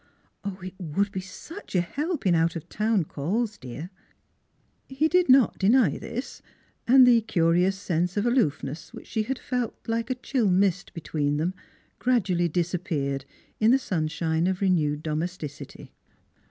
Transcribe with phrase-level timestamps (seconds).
[0.43, 3.89] It would be such a help in out of town calls, dear." i2 4
[4.89, 6.41] NEIGHBORS He did not deny this;
[6.87, 11.01] and the curious sense of aloofness which she had felt like a chill mist be
[11.01, 11.53] tween them
[11.99, 13.25] gradually disappeared
[13.59, 15.93] in the sunshine of renewed domesticity.